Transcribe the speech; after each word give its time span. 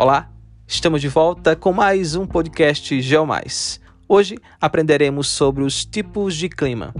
Olá, 0.00 0.30
estamos 0.64 1.00
de 1.00 1.08
volta 1.08 1.56
com 1.56 1.72
mais 1.72 2.14
um 2.14 2.24
podcast 2.24 3.02
Geomais. 3.02 3.80
Hoje 4.08 4.38
aprenderemos 4.60 5.26
sobre 5.26 5.64
os 5.64 5.84
tipos 5.84 6.36
de 6.36 6.48
clima. 6.48 6.94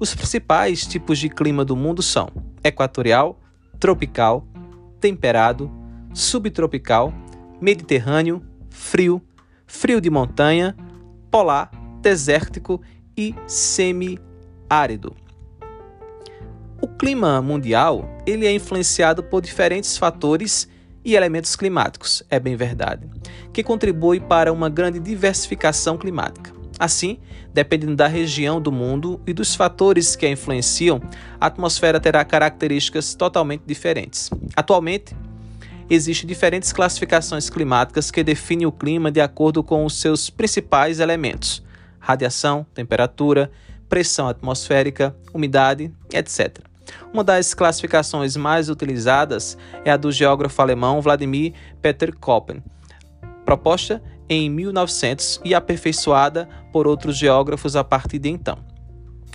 Os 0.00 0.12
principais 0.12 0.84
tipos 0.84 1.20
de 1.20 1.28
clima 1.28 1.64
do 1.64 1.76
mundo 1.76 2.02
são 2.02 2.28
equatorial, 2.64 3.38
tropical, 3.78 4.44
temperado, 5.00 5.70
subtropical, 6.12 7.14
mediterrâneo, 7.60 8.44
frio, 8.70 9.22
frio 9.64 10.00
de 10.00 10.10
montanha, 10.10 10.74
polar, 11.30 11.70
desértico 12.02 12.82
e 13.16 13.36
semiárido. 13.46 15.14
O 16.82 16.88
clima 16.88 17.40
mundial 17.40 18.04
ele 18.26 18.48
é 18.48 18.52
influenciado 18.52 19.22
por 19.22 19.40
diferentes 19.40 19.96
fatores 19.96 20.68
e 21.06 21.14
elementos 21.14 21.54
climáticos, 21.54 22.24
é 22.28 22.40
bem 22.40 22.56
verdade, 22.56 23.08
que 23.52 23.62
contribui 23.62 24.18
para 24.18 24.52
uma 24.52 24.68
grande 24.68 24.98
diversificação 24.98 25.96
climática. 25.96 26.52
Assim, 26.80 27.20
dependendo 27.54 27.94
da 27.94 28.08
região 28.08 28.60
do 28.60 28.72
mundo 28.72 29.20
e 29.24 29.32
dos 29.32 29.54
fatores 29.54 30.16
que 30.16 30.26
a 30.26 30.30
influenciam, 30.30 31.00
a 31.40 31.46
atmosfera 31.46 32.00
terá 32.00 32.24
características 32.24 33.14
totalmente 33.14 33.62
diferentes. 33.64 34.28
Atualmente, 34.56 35.14
existem 35.88 36.26
diferentes 36.26 36.72
classificações 36.72 37.48
climáticas 37.48 38.10
que 38.10 38.24
definem 38.24 38.66
o 38.66 38.72
clima 38.72 39.08
de 39.08 39.20
acordo 39.20 39.62
com 39.62 39.84
os 39.84 40.00
seus 40.00 40.28
principais 40.28 40.98
elementos: 40.98 41.62
radiação, 42.00 42.66
temperatura, 42.74 43.48
pressão 43.88 44.26
atmosférica, 44.26 45.14
umidade, 45.32 45.88
etc. 46.12 46.58
Uma 47.12 47.24
das 47.24 47.54
classificações 47.54 48.36
mais 48.36 48.68
utilizadas 48.68 49.56
é 49.84 49.90
a 49.90 49.96
do 49.96 50.12
geógrafo 50.12 50.60
alemão 50.60 51.00
Vladimir 51.00 51.52
Peter 51.80 52.14
Köppen, 52.14 52.62
proposta 53.44 54.02
em 54.28 54.50
1900 54.50 55.40
e 55.44 55.54
aperfeiçoada 55.54 56.48
por 56.72 56.86
outros 56.86 57.16
geógrafos 57.16 57.76
a 57.76 57.84
partir 57.84 58.18
de 58.18 58.28
então. 58.28 58.58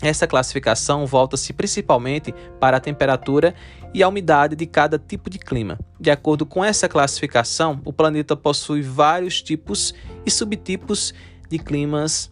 Essa 0.02 0.26
classificação 0.26 1.06
volta-se 1.06 1.54
principalmente 1.54 2.34
para 2.60 2.78
a 2.78 2.80
temperatura 2.80 3.54
e 3.94 4.02
a 4.02 4.08
umidade 4.08 4.56
de 4.56 4.66
cada 4.66 4.98
tipo 4.98 5.30
de 5.30 5.38
clima. 5.38 5.78
De 6.00 6.10
acordo 6.10 6.46
com 6.46 6.66
essa 6.66 6.90
classificação, 6.90 7.80
o 7.86 7.94
planeta 7.94 8.36
possui 8.36 8.82
vários 8.82 9.42
tipos 9.44 9.94
e 10.26 10.32
subtipos 10.32 11.14
de 11.48 11.60
climas 11.60 12.32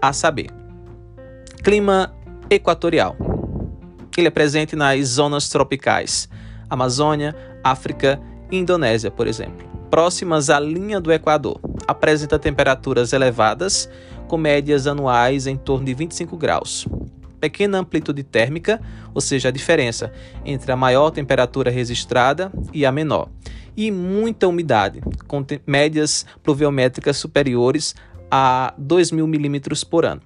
a 0.00 0.12
saber. 0.12 0.50
Clima 1.64 2.14
equatorial 2.48 3.33
ele 4.16 4.28
é 4.28 4.30
presente 4.30 4.76
nas 4.76 5.06
zonas 5.08 5.48
tropicais, 5.48 6.28
Amazônia, 6.68 7.34
África 7.62 8.20
e 8.50 8.56
Indonésia, 8.56 9.10
por 9.10 9.26
exemplo. 9.26 9.66
Próximas 9.90 10.50
à 10.50 10.58
linha 10.58 11.00
do 11.00 11.12
Equador, 11.12 11.60
apresenta 11.86 12.38
temperaturas 12.38 13.12
elevadas, 13.12 13.88
com 14.28 14.36
médias 14.36 14.86
anuais 14.86 15.46
em 15.46 15.56
torno 15.56 15.86
de 15.86 15.94
25 15.94 16.36
graus. 16.36 16.86
Pequena 17.40 17.78
amplitude 17.78 18.22
térmica, 18.22 18.80
ou 19.12 19.20
seja, 19.20 19.48
a 19.48 19.52
diferença 19.52 20.12
entre 20.44 20.72
a 20.72 20.76
maior 20.76 21.10
temperatura 21.10 21.70
registrada 21.70 22.50
e 22.72 22.86
a 22.86 22.92
menor. 22.92 23.28
E 23.76 23.90
muita 23.90 24.48
umidade, 24.48 25.00
com 25.26 25.44
médias 25.66 26.24
pluviométricas 26.42 27.16
superiores 27.16 27.94
a 28.30 28.72
2.000 28.80 29.26
milímetros 29.26 29.84
por 29.84 30.04
ano. 30.04 30.22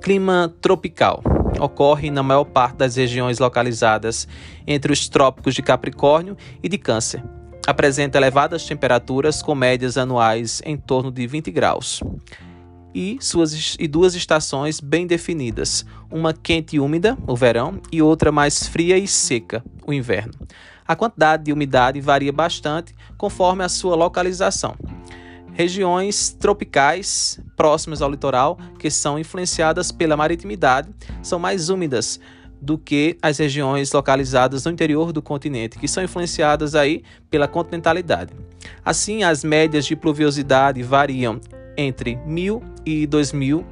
Clima 0.00 0.52
tropical 0.60 1.22
ocorre 1.58 2.10
na 2.10 2.22
maior 2.22 2.44
parte 2.44 2.76
das 2.76 2.96
regiões 2.96 3.38
localizadas 3.38 4.28
entre 4.66 4.92
os 4.92 5.08
trópicos 5.08 5.54
de 5.54 5.62
Capricórnio 5.62 6.36
e 6.62 6.68
de 6.68 6.78
Câncer. 6.78 7.22
Apresenta 7.66 8.18
elevadas 8.18 8.64
temperaturas 8.64 9.42
com 9.42 9.54
médias 9.54 9.96
anuais 9.96 10.62
em 10.64 10.76
torno 10.76 11.10
de 11.10 11.26
20 11.26 11.50
graus. 11.50 12.00
E, 12.94 13.18
suas, 13.20 13.76
e 13.78 13.86
duas 13.86 14.14
estações 14.14 14.80
bem 14.80 15.06
definidas, 15.06 15.86
uma 16.10 16.32
quente 16.32 16.76
e 16.76 16.80
úmida, 16.80 17.16
o 17.26 17.36
verão, 17.36 17.80
e 17.92 18.02
outra 18.02 18.32
mais 18.32 18.66
fria 18.66 18.98
e 18.98 19.06
seca, 19.06 19.62
o 19.86 19.92
inverno. 19.92 20.32
A 20.86 20.96
quantidade 20.96 21.44
de 21.44 21.52
umidade 21.52 22.00
varia 22.00 22.32
bastante 22.32 22.92
conforme 23.16 23.62
a 23.62 23.68
sua 23.68 23.94
localização. 23.94 24.74
Regiões 25.60 26.30
tropicais 26.30 27.38
próximas 27.54 28.00
ao 28.00 28.10
litoral, 28.10 28.58
que 28.78 28.90
são 28.90 29.18
influenciadas 29.18 29.92
pela 29.92 30.16
maritimidade, 30.16 30.88
são 31.22 31.38
mais 31.38 31.68
úmidas 31.68 32.18
do 32.62 32.78
que 32.78 33.18
as 33.20 33.36
regiões 33.36 33.92
localizadas 33.92 34.64
no 34.64 34.70
interior 34.70 35.12
do 35.12 35.20
continente, 35.20 35.78
que 35.78 35.86
são 35.86 36.02
influenciadas 36.02 36.74
aí 36.74 37.02
pela 37.28 37.46
continentalidade. 37.46 38.32
Assim, 38.82 39.22
as 39.22 39.44
médias 39.44 39.84
de 39.84 39.94
pluviosidade 39.94 40.82
variam 40.82 41.38
entre 41.76 42.16
1000 42.24 42.62
e 42.86 43.06
2000 43.06 43.62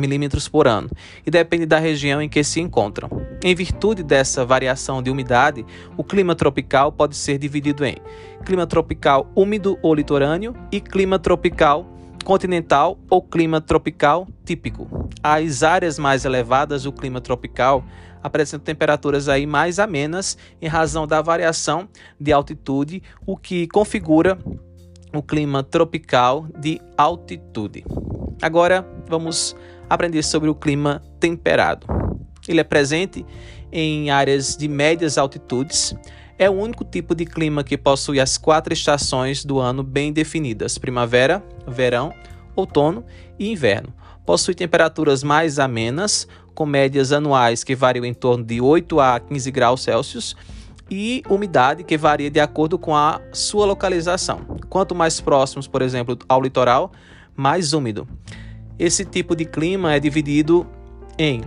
milímetros 0.00 0.48
por 0.48 0.66
ano 0.66 0.90
e 1.24 1.30
depende 1.30 1.66
da 1.66 1.78
região 1.78 2.20
em 2.20 2.28
que 2.28 2.42
se 2.42 2.60
encontram. 2.60 3.08
Em 3.44 3.54
virtude 3.54 4.02
dessa 4.02 4.44
variação 4.44 5.02
de 5.02 5.10
umidade, 5.10 5.64
o 5.96 6.02
clima 6.02 6.34
tropical 6.34 6.90
pode 6.90 7.16
ser 7.16 7.38
dividido 7.38 7.84
em 7.84 7.96
clima 8.44 8.66
tropical 8.66 9.30
úmido 9.36 9.78
ou 9.82 9.94
litorâneo 9.94 10.54
e 10.72 10.80
clima 10.80 11.18
tropical 11.18 11.86
continental 12.24 12.98
ou 13.08 13.22
clima 13.22 13.60
tropical 13.60 14.26
típico. 14.44 15.08
As 15.22 15.62
áreas 15.62 15.98
mais 15.98 16.24
elevadas 16.24 16.84
do 16.84 16.92
clima 16.92 17.20
tropical 17.20 17.84
apresentam 18.22 18.64
temperaturas 18.64 19.28
aí 19.28 19.46
mais 19.46 19.78
amenas 19.78 20.36
em 20.60 20.66
razão 20.66 21.06
da 21.06 21.22
variação 21.22 21.88
de 22.18 22.32
altitude, 22.32 23.02
o 23.26 23.36
que 23.36 23.66
configura 23.68 24.38
o 25.14 25.22
clima 25.22 25.62
tropical 25.62 26.46
de 26.58 26.80
altitude. 26.96 27.84
Agora 28.40 28.86
vamos 29.08 29.56
aprender 29.90 30.22
sobre 30.22 30.48
o 30.48 30.54
clima 30.54 31.02
temperado. 31.18 31.86
Ele 32.48 32.60
é 32.60 32.64
presente 32.64 33.26
em 33.72 34.10
áreas 34.10 34.56
de 34.56 34.68
médias 34.68 35.18
altitudes. 35.18 35.94
É 36.38 36.48
o 36.48 36.54
único 36.54 36.84
tipo 36.84 37.14
de 37.14 37.26
clima 37.26 37.62
que 37.62 37.76
possui 37.76 38.18
as 38.18 38.38
quatro 38.38 38.72
estações 38.72 39.44
do 39.44 39.58
ano 39.58 39.82
bem 39.82 40.12
definidas: 40.12 40.78
primavera, 40.78 41.42
verão, 41.66 42.14
outono 42.56 43.04
e 43.38 43.50
inverno. 43.50 43.92
Possui 44.24 44.54
temperaturas 44.54 45.22
mais 45.22 45.58
amenas, 45.58 46.26
com 46.54 46.64
médias 46.64 47.10
anuais 47.12 47.64
que 47.64 47.74
variam 47.74 48.04
em 48.04 48.14
torno 48.14 48.44
de 48.44 48.60
8 48.60 49.00
a 49.00 49.18
15 49.18 49.50
graus 49.50 49.82
Celsius 49.82 50.36
e 50.90 51.22
umidade 51.28 51.84
que 51.84 51.96
varia 51.96 52.30
de 52.30 52.40
acordo 52.40 52.78
com 52.78 52.94
a 52.96 53.20
sua 53.32 53.64
localização. 53.64 54.40
Quanto 54.68 54.94
mais 54.94 55.20
próximos, 55.20 55.66
por 55.66 55.82
exemplo, 55.82 56.18
ao 56.28 56.42
litoral, 56.42 56.92
mais 57.36 57.72
úmido. 57.72 58.08
Esse 58.80 59.04
tipo 59.04 59.36
de 59.36 59.44
clima 59.44 59.92
é 59.92 60.00
dividido 60.00 60.66
em 61.18 61.42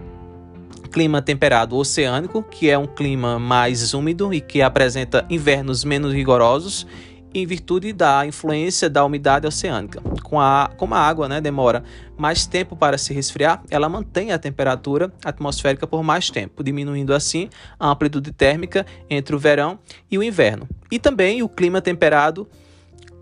clima 0.91 1.19
temperado 1.19 1.75
oceânico, 1.75 2.43
que 2.43 2.69
é 2.69 2.77
um 2.77 2.85
clima 2.85 3.39
mais 3.39 3.95
úmido 3.95 4.31
e 4.31 4.39
que 4.39 4.61
apresenta 4.61 5.25
invernos 5.31 5.83
menos 5.83 6.13
rigorosos, 6.13 6.85
em 7.33 7.43
virtude 7.47 7.91
da 7.91 8.23
influência 8.23 8.87
da 8.87 9.03
umidade 9.03 9.47
oceânica. 9.47 9.99
Com 10.21 10.39
a, 10.39 10.69
como 10.77 10.93
a 10.93 10.99
água 10.99 11.27
né, 11.27 11.41
demora 11.41 11.83
mais 12.15 12.45
tempo 12.45 12.75
para 12.75 12.99
se 12.99 13.11
resfriar, 13.15 13.63
ela 13.71 13.89
mantém 13.89 14.31
a 14.31 14.37
temperatura 14.37 15.11
atmosférica 15.25 15.87
por 15.87 16.03
mais 16.03 16.29
tempo, 16.29 16.63
diminuindo 16.63 17.15
assim 17.15 17.49
a 17.79 17.89
amplitude 17.89 18.31
térmica 18.31 18.85
entre 19.09 19.35
o 19.35 19.39
verão 19.39 19.79
e 20.11 20.19
o 20.19 20.21
inverno. 20.21 20.69
E 20.91 20.99
também 20.99 21.41
o 21.41 21.49
clima 21.49 21.81
temperado 21.81 22.47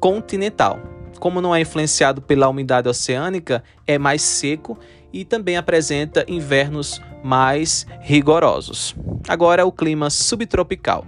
continental, 0.02 1.01
como 1.20 1.42
não 1.42 1.56
é 1.56 1.62
influenciado 1.62 2.22
pela 2.22 2.50
umidade 2.50 2.88
oceânica, 2.88 3.64
é 3.86 3.98
mais 3.98 4.22
seco 4.22 4.78
e 5.14 5.26
também 5.26 5.58
apresenta 5.58 6.26
invernos 6.28 7.02
mais 7.24 7.86
rigorosos. 8.02 8.96
Agora, 9.28 9.66
o 9.66 9.72
clima 9.72 10.10
subtropical. 10.10 11.06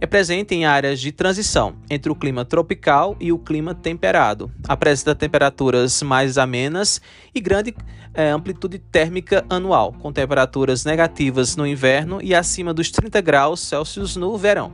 É 0.00 0.06
presente 0.06 0.54
em 0.54 0.66
áreas 0.66 1.00
de 1.00 1.12
transição 1.12 1.76
entre 1.88 2.12
o 2.12 2.14
clima 2.14 2.44
tropical 2.44 3.16
e 3.18 3.32
o 3.32 3.38
clima 3.38 3.74
temperado. 3.74 4.50
Apresenta 4.68 5.14
temperaturas 5.14 6.02
mais 6.02 6.36
amenas 6.36 7.00
e 7.34 7.40
grande 7.40 7.74
é, 8.12 8.30
amplitude 8.30 8.78
térmica 8.78 9.44
anual, 9.48 9.92
com 9.92 10.12
temperaturas 10.12 10.84
negativas 10.84 11.56
no 11.56 11.66
inverno 11.66 12.20
e 12.22 12.34
acima 12.34 12.74
dos 12.74 12.90
30 12.90 13.20
graus 13.20 13.60
Celsius 13.60 14.14
no 14.14 14.36
verão. 14.36 14.72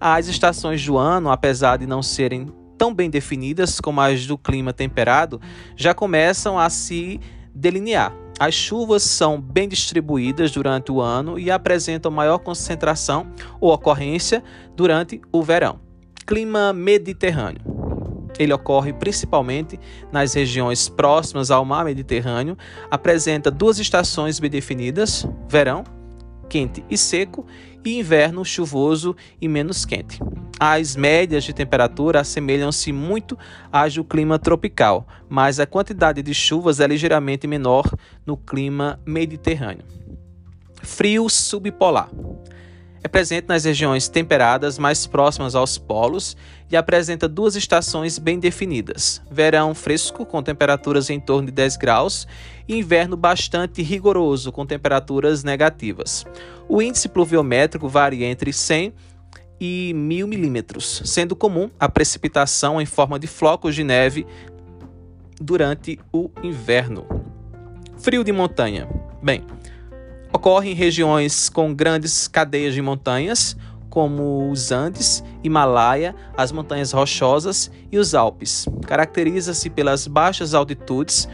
As 0.00 0.28
estações 0.28 0.84
do 0.84 0.96
ano, 0.96 1.30
apesar 1.30 1.78
de 1.78 1.86
não 1.86 2.02
serem 2.02 2.46
tão 2.82 2.92
bem 2.92 3.08
definidas 3.08 3.80
como 3.80 4.00
as 4.00 4.26
do 4.26 4.36
clima 4.36 4.72
temperado, 4.72 5.40
já 5.76 5.94
começam 5.94 6.58
a 6.58 6.68
se 6.68 7.20
delinear. 7.54 8.12
As 8.40 8.54
chuvas 8.56 9.04
são 9.04 9.40
bem 9.40 9.68
distribuídas 9.68 10.50
durante 10.50 10.90
o 10.90 11.00
ano 11.00 11.38
e 11.38 11.48
apresentam 11.48 12.10
maior 12.10 12.38
concentração 12.38 13.28
ou 13.60 13.72
ocorrência 13.72 14.42
durante 14.74 15.20
o 15.30 15.44
verão. 15.44 15.78
Clima 16.26 16.72
mediterrâneo. 16.72 17.62
Ele 18.36 18.52
ocorre 18.52 18.92
principalmente 18.92 19.78
nas 20.10 20.34
regiões 20.34 20.88
próximas 20.88 21.52
ao 21.52 21.64
mar 21.64 21.84
Mediterrâneo, 21.84 22.58
apresenta 22.90 23.48
duas 23.48 23.78
estações 23.78 24.40
bem 24.40 24.50
definidas: 24.50 25.24
verão, 25.48 25.84
quente 26.48 26.84
e 26.90 26.98
seco, 26.98 27.46
e 27.84 27.96
inverno 27.96 28.44
chuvoso 28.44 29.14
e 29.40 29.46
menos 29.46 29.84
quente. 29.84 30.18
As 30.64 30.94
médias 30.94 31.42
de 31.42 31.52
temperatura 31.52 32.20
assemelham-se 32.20 32.92
muito 32.92 33.36
às 33.72 33.96
do 33.96 34.04
clima 34.04 34.38
tropical, 34.38 35.04
mas 35.28 35.58
a 35.58 35.66
quantidade 35.66 36.22
de 36.22 36.32
chuvas 36.32 36.78
é 36.78 36.86
ligeiramente 36.86 37.48
menor 37.48 37.92
no 38.24 38.36
clima 38.36 39.00
mediterrâneo. 39.04 39.84
Frio 40.80 41.28
subpolar. 41.28 42.08
É 43.02 43.08
presente 43.08 43.48
nas 43.48 43.64
regiões 43.64 44.06
temperadas 44.06 44.78
mais 44.78 45.04
próximas 45.04 45.56
aos 45.56 45.78
polos 45.78 46.36
e 46.70 46.76
apresenta 46.76 47.26
duas 47.26 47.56
estações 47.56 48.16
bem 48.16 48.38
definidas: 48.38 49.20
verão 49.28 49.74
fresco, 49.74 50.24
com 50.24 50.44
temperaturas 50.44 51.10
em 51.10 51.18
torno 51.18 51.46
de 51.46 51.52
10 51.52 51.76
graus, 51.76 52.24
e 52.68 52.78
inverno 52.78 53.16
bastante 53.16 53.82
rigoroso, 53.82 54.52
com 54.52 54.64
temperaturas 54.64 55.42
negativas. 55.42 56.24
O 56.68 56.80
índice 56.80 57.08
pluviométrico 57.08 57.88
varia 57.88 58.28
entre 58.28 58.52
100 58.52 58.94
e 59.64 59.94
1000 59.94 60.26
milímetros, 60.26 61.02
sendo 61.04 61.36
comum 61.36 61.70
a 61.78 61.88
precipitação 61.88 62.80
em 62.80 62.84
forma 62.84 63.16
de 63.16 63.28
flocos 63.28 63.76
de 63.76 63.84
neve 63.84 64.26
durante 65.40 66.00
o 66.12 66.28
inverno. 66.42 67.06
Frio 67.96 68.24
de 68.24 68.32
montanha. 68.32 68.88
Bem, 69.22 69.44
ocorre 70.32 70.72
em 70.72 70.74
regiões 70.74 71.48
com 71.48 71.72
grandes 71.72 72.26
cadeias 72.26 72.74
de 72.74 72.82
montanhas, 72.82 73.56
como 73.88 74.50
os 74.50 74.72
Andes, 74.72 75.22
Himalaia, 75.44 76.12
as 76.36 76.50
montanhas 76.50 76.90
rochosas 76.90 77.70
e 77.92 77.98
os 77.98 78.16
Alpes. 78.16 78.66
Caracteriza-se 78.84 79.70
pelas 79.70 80.08
baixas 80.08 80.54
altitudes, 80.54 81.28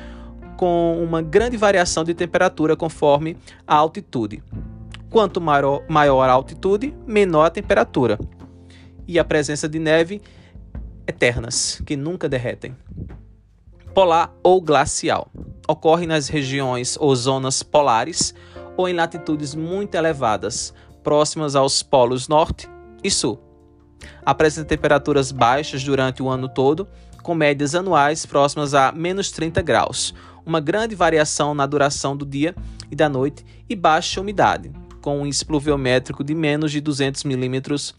com 0.58 1.02
uma 1.02 1.22
grande 1.22 1.56
variação 1.56 2.04
de 2.04 2.12
temperatura 2.12 2.76
conforme 2.76 3.38
a 3.66 3.74
altitude. 3.74 4.42
Quanto 5.10 5.40
maior, 5.40 5.82
maior 5.88 6.28
a 6.28 6.32
altitude, 6.32 6.94
menor 7.06 7.44
a 7.46 7.50
temperatura. 7.50 8.18
E 9.06 9.18
a 9.18 9.24
presença 9.24 9.68
de 9.68 9.78
neve 9.78 10.20
eternas, 11.06 11.80
que 11.86 11.96
nunca 11.96 12.28
derretem. 12.28 12.76
Polar 13.94 14.34
ou 14.42 14.60
glacial. 14.60 15.30
Ocorre 15.66 16.06
nas 16.06 16.28
regiões 16.28 16.96
ou 17.00 17.14
zonas 17.16 17.62
polares 17.62 18.34
ou 18.76 18.88
em 18.88 18.92
latitudes 18.92 19.54
muito 19.54 19.94
elevadas, 19.94 20.74
próximas 21.02 21.56
aos 21.56 21.82
polos 21.82 22.28
norte 22.28 22.68
e 23.02 23.10
sul. 23.10 23.42
Apresenta 24.24 24.68
temperaturas 24.68 25.32
baixas 25.32 25.82
durante 25.82 26.22
o 26.22 26.28
ano 26.28 26.48
todo, 26.48 26.86
com 27.22 27.34
médias 27.34 27.74
anuais 27.74 28.24
próximas 28.24 28.74
a 28.74 28.92
menos 28.92 29.30
30 29.30 29.60
graus, 29.62 30.14
uma 30.46 30.60
grande 30.60 30.94
variação 30.94 31.54
na 31.54 31.66
duração 31.66 32.16
do 32.16 32.24
dia 32.24 32.54
e 32.90 32.94
da 32.94 33.08
noite 33.08 33.44
e 33.68 33.74
baixa 33.74 34.20
umidade, 34.20 34.70
com 35.08 35.20
um 35.20 35.26
índice 35.26 35.42
pluviométrico 35.42 36.22
de 36.22 36.34
menos 36.34 36.70
de 36.70 36.82
200 36.82 37.24
milímetros 37.24 37.94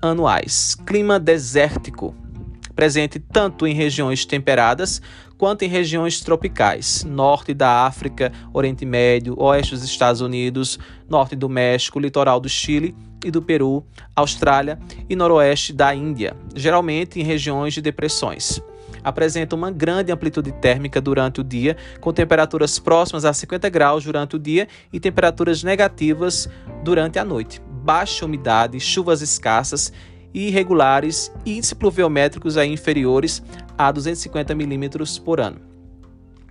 anuais. 0.00 0.76
Clima 0.86 1.18
desértico, 1.18 2.14
presente 2.72 3.18
tanto 3.18 3.66
em 3.66 3.74
regiões 3.74 4.24
temperadas 4.24 5.02
quanto 5.36 5.64
em 5.64 5.68
regiões 5.68 6.20
tropicais, 6.20 7.02
norte 7.02 7.52
da 7.52 7.84
África, 7.84 8.32
Oriente 8.52 8.86
Médio, 8.86 9.34
oeste 9.36 9.72
dos 9.74 9.82
Estados 9.82 10.20
Unidos, 10.20 10.78
norte 11.08 11.34
do 11.34 11.48
México, 11.48 11.98
litoral 11.98 12.38
do 12.38 12.48
Chile 12.48 12.94
e 13.24 13.30
do 13.32 13.42
Peru, 13.42 13.84
Austrália 14.14 14.78
e 15.10 15.16
noroeste 15.16 15.72
da 15.72 15.92
Índia, 15.92 16.36
geralmente 16.54 17.18
em 17.18 17.24
regiões 17.24 17.74
de 17.74 17.82
depressões 17.82 18.62
apresenta 19.06 19.54
uma 19.54 19.70
grande 19.70 20.10
amplitude 20.10 20.50
térmica 20.50 21.00
durante 21.00 21.40
o 21.40 21.44
dia, 21.44 21.76
com 22.00 22.12
temperaturas 22.12 22.76
próximas 22.80 23.24
a 23.24 23.32
50 23.32 23.68
graus 23.68 24.04
durante 24.04 24.34
o 24.34 24.38
dia 24.38 24.66
e 24.92 24.98
temperaturas 24.98 25.62
negativas 25.62 26.48
durante 26.82 27.16
a 27.16 27.24
noite. 27.24 27.62
Baixa 27.84 28.26
umidade, 28.26 28.80
chuvas 28.80 29.22
escassas 29.22 29.92
e 30.34 30.48
irregulares 30.48 31.32
e 31.44 31.52
índices 31.52 31.72
pluviométricos 31.72 32.56
aí 32.56 32.72
inferiores 32.72 33.44
a 33.78 33.92
250 33.92 34.56
milímetros 34.56 35.20
por 35.20 35.38
ano. 35.38 35.60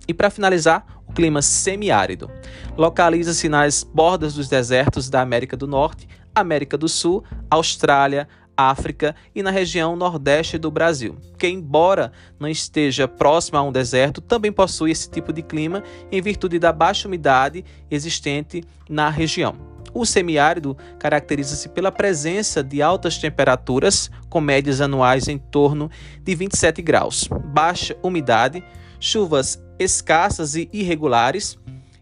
E 0.08 0.14
para 0.14 0.30
finalizar, 0.30 0.86
o 1.06 1.12
clima 1.12 1.42
semiárido. 1.42 2.30
Localiza-se 2.74 3.50
nas 3.50 3.84
bordas 3.84 4.32
dos 4.32 4.48
desertos 4.48 5.10
da 5.10 5.20
América 5.20 5.58
do 5.58 5.66
Norte, 5.66 6.08
América 6.34 6.78
do 6.78 6.88
Sul, 6.88 7.22
Austrália, 7.50 8.26
África 8.56 9.14
e 9.34 9.42
na 9.42 9.50
região 9.50 9.94
nordeste 9.94 10.56
do 10.56 10.70
Brasil, 10.70 11.16
que, 11.38 11.46
embora 11.46 12.10
não 12.38 12.48
esteja 12.48 13.06
próximo 13.06 13.58
a 13.58 13.62
um 13.62 13.70
deserto, 13.70 14.20
também 14.20 14.50
possui 14.50 14.90
esse 14.90 15.10
tipo 15.10 15.32
de 15.32 15.42
clima 15.42 15.82
em 16.10 16.22
virtude 16.22 16.58
da 16.58 16.72
baixa 16.72 17.06
umidade 17.06 17.64
existente 17.90 18.64
na 18.88 19.10
região. 19.10 19.56
O 19.92 20.04
semiárido 20.04 20.76
caracteriza-se 20.98 21.70
pela 21.70 21.90
presença 21.90 22.62
de 22.62 22.82
altas 22.82 23.18
temperaturas, 23.18 24.10
com 24.28 24.40
médias 24.40 24.80
anuais 24.80 25.26
em 25.26 25.38
torno 25.38 25.90
de 26.22 26.34
27 26.34 26.82
graus, 26.82 27.28
baixa 27.46 27.96
umidade, 28.02 28.62
chuvas 29.00 29.58
escassas 29.78 30.54
e 30.54 30.68
irregulares 30.72 31.58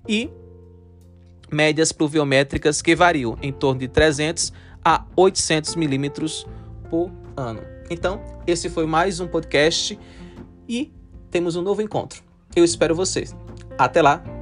e 0.08 0.28
médias 1.50 1.92
pluviométricas 1.92 2.82
que 2.82 2.96
variam 2.96 3.38
em 3.40 3.52
torno 3.52 3.80
de 3.80 3.88
300 3.88 4.52
a 4.84 5.04
800 5.16 5.76
milímetros 5.76 6.46
por 6.90 7.10
ano. 7.36 7.60
Então, 7.90 8.20
esse 8.46 8.68
foi 8.68 8.86
mais 8.86 9.20
um 9.20 9.26
podcast 9.26 9.98
e 10.68 10.92
temos 11.30 11.56
um 11.56 11.62
novo 11.62 11.82
encontro. 11.82 12.22
Eu 12.54 12.64
espero 12.64 12.94
vocês. 12.94 13.34
Até 13.78 14.00
lá! 14.02 14.33